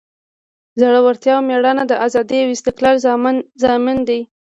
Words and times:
زړورتیا 0.79 1.33
او 1.37 1.43
میړانه 1.47 1.83
د 1.87 1.93
ازادۍ 2.05 2.39
او 2.41 2.49
استقلال 2.55 2.95
ضامن 3.63 3.97
دی. 4.09 4.19